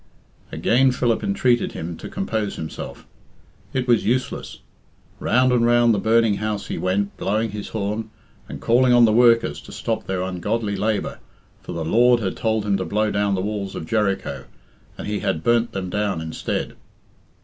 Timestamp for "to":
1.97-2.09, 9.61-9.71, 12.77-12.85